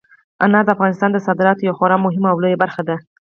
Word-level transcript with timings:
انار 0.43 0.63
د 0.65 0.69
افغانستان 0.75 1.09
د 1.13 1.17
صادراتو 1.27 1.65
یوه 1.67 1.77
خورا 1.79 1.97
مهمه 2.05 2.27
او 2.31 2.41
لویه 2.43 2.61
برخه 2.63 2.81
ده. 2.89 2.95